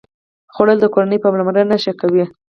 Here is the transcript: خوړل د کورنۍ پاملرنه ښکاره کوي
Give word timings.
خوړل 0.53 0.77
د 0.81 0.85
کورنۍ 0.93 1.17
پاملرنه 1.23 1.75
ښکاره 1.83 1.95
کوي 2.01 2.25